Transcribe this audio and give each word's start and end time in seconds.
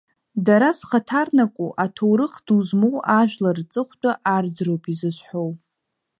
Дара 0.45 0.69
зхаҭарнаку, 0.79 1.69
аҭоурых 1.83 2.33
ду 2.45 2.61
змоу 2.67 2.97
ажәлар 3.19 3.55
рҵыхәтәы 3.61 4.11
арӡроуп 4.35 4.83
изызҳәоу. 4.93 5.51